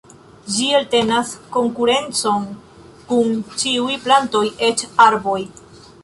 [0.53, 2.47] Ĝi eltenas konkurencon
[3.11, 5.39] kun ĉiuj plantoj eĉ arboj.